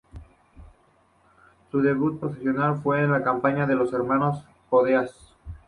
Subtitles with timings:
[1.69, 5.15] Su debut profesional fue en la compañía de los hermanos Podestá.